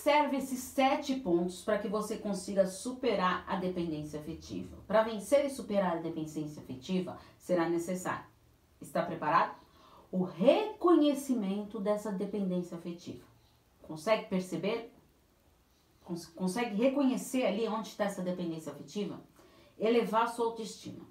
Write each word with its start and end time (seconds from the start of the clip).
serve 0.00 0.38
esses 0.38 0.60
sete 0.60 1.14
pontos 1.16 1.62
para 1.62 1.78
que 1.78 1.88
você 1.88 2.16
consiga 2.16 2.66
superar 2.66 3.44
a 3.46 3.56
dependência 3.56 4.18
afetiva? 4.18 4.78
Para 4.86 5.02
vencer 5.02 5.44
e 5.44 5.50
superar 5.50 5.98
a 5.98 6.00
dependência 6.00 6.62
afetiva, 6.62 7.18
será 7.38 7.68
necessário. 7.68 8.24
Está 8.80 9.02
preparado? 9.02 9.54
O 10.10 10.22
reconhecimento 10.22 11.78
dessa 11.78 12.10
dependência 12.10 12.78
afetiva. 12.78 13.24
Consegue 13.82 14.26
perceber? 14.26 14.92
Cons 16.02 16.26
consegue 16.26 16.74
reconhecer 16.74 17.44
ali 17.44 17.68
onde 17.68 17.88
está 17.88 18.04
essa 18.04 18.22
dependência 18.22 18.72
afetiva? 18.72 19.20
Elevar 19.78 20.28
sua 20.28 20.46
autoestima. 20.46 21.06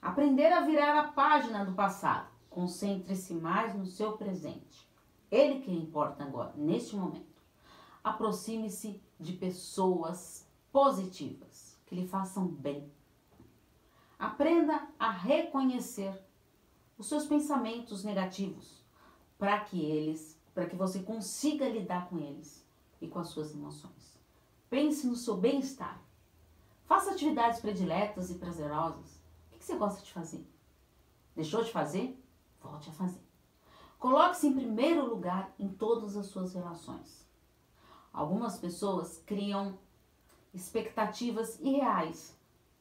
Aprender 0.00 0.50
a 0.52 0.62
virar 0.62 0.98
a 0.98 1.08
página 1.12 1.64
do 1.64 1.74
passado. 1.74 2.30
Concentre-se 2.48 3.34
mais 3.34 3.74
no 3.74 3.84
seu 3.84 4.12
presente. 4.12 4.88
Ele 5.30 5.60
que 5.60 5.70
importa 5.70 6.24
agora, 6.24 6.52
neste 6.56 6.96
momento 6.96 7.32
aproxime-se 8.02 9.00
de 9.18 9.32
pessoas 9.32 10.46
positivas 10.72 11.78
que 11.86 11.94
lhe 11.94 12.06
façam 12.06 12.46
bem. 12.46 12.90
Aprenda 14.18 14.88
a 14.98 15.10
reconhecer 15.10 16.20
os 16.96 17.08
seus 17.08 17.26
pensamentos 17.26 18.04
negativos 18.04 18.82
para 19.38 19.60
que 19.60 19.84
eles, 19.84 20.38
para 20.54 20.66
que 20.66 20.76
você 20.76 21.02
consiga 21.02 21.68
lidar 21.68 22.08
com 22.08 22.18
eles 22.18 22.64
e 23.00 23.08
com 23.08 23.18
as 23.18 23.28
suas 23.28 23.52
emoções. 23.52 24.18
Pense 24.70 25.06
no 25.06 25.16
seu 25.16 25.36
bem-estar. 25.36 26.00
Faça 26.84 27.10
atividades 27.10 27.60
prediletas 27.60 28.30
e 28.30 28.34
prazerosas. 28.34 29.20
O 29.52 29.58
que 29.58 29.64
você 29.64 29.76
gosta 29.76 30.02
de 30.02 30.12
fazer? 30.12 30.46
Deixou 31.34 31.62
de 31.64 31.72
fazer? 31.72 32.18
Volte 32.60 32.90
a 32.90 32.92
fazer. 32.92 33.20
Coloque-se 33.98 34.46
em 34.46 34.54
primeiro 34.54 35.08
lugar 35.08 35.54
em 35.58 35.68
todas 35.68 36.16
as 36.16 36.26
suas 36.26 36.54
relações. 36.54 37.26
Algumas 38.12 38.58
pessoas 38.58 39.22
criam 39.24 39.78
expectativas 40.52 41.58
irreais 41.60 42.36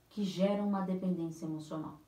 que 0.09 0.25
geram 0.25 0.67
uma 0.67 0.81
dependência 0.81 1.45
emocional. 1.45 1.99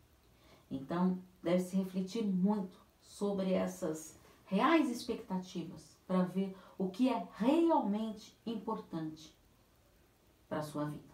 Então, 0.70 1.20
deve-se 1.42 1.76
refletir 1.78 2.24
muito 2.24 2.78
sobre 3.02 3.54
essas 3.54 4.20
reais 4.46 4.90
expectativas 4.90 5.98
para 6.06 6.24
ver 6.24 6.56
o 6.78 6.90
que 6.90 7.10
é 7.10 7.28
realmente 7.38 8.38
importante 8.46 9.34
para 10.50 10.60
a 10.60 10.64
sua 10.64 10.86
vida. 10.86 11.14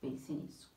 Pense 0.00 0.32
nisso. 0.32 0.70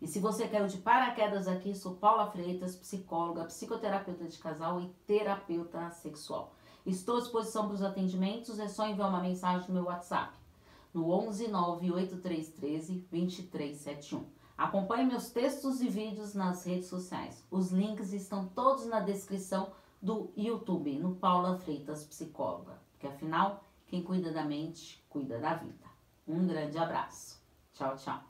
E 0.00 0.08
se 0.08 0.18
você 0.18 0.48
caiu 0.48 0.66
de 0.66 0.78
paraquedas 0.78 1.46
aqui, 1.46 1.74
sou 1.74 1.94
Paula 1.96 2.30
Freitas, 2.30 2.74
psicóloga, 2.74 3.44
psicoterapeuta 3.44 4.26
de 4.26 4.38
casal 4.38 4.80
e 4.80 4.88
terapeuta 5.06 5.90
sexual. 5.90 6.54
Estou 6.86 7.16
à 7.16 7.20
disposição 7.20 7.66
para 7.66 7.74
os 7.74 7.82
atendimentos, 7.82 8.58
é 8.58 8.68
só 8.68 8.86
enviar 8.86 9.08
uma 9.08 9.20
mensagem 9.20 9.68
no 9.68 9.74
meu 9.74 9.84
WhatsApp, 9.84 10.32
no 10.92 11.10
11 11.10 11.48
98313 11.48 13.06
2371. 13.10 14.24
Acompanhe 14.56 15.06
meus 15.06 15.30
textos 15.30 15.80
e 15.80 15.88
vídeos 15.88 16.34
nas 16.34 16.64
redes 16.64 16.88
sociais. 16.88 17.42
Os 17.50 17.70
links 17.70 18.12
estão 18.12 18.46
todos 18.48 18.86
na 18.86 19.00
descrição 19.00 19.72
do 20.02 20.30
YouTube, 20.36 20.98
no 20.98 21.14
Paula 21.14 21.56
Freitas 21.58 22.04
Psicóloga. 22.04 22.78
Porque 22.92 23.06
afinal, 23.06 23.64
quem 23.86 24.02
cuida 24.02 24.30
da 24.32 24.44
mente, 24.44 25.02
cuida 25.08 25.38
da 25.38 25.54
vida. 25.54 25.86
Um 26.28 26.46
grande 26.46 26.76
abraço. 26.76 27.40
Tchau, 27.72 27.96
tchau. 27.96 28.20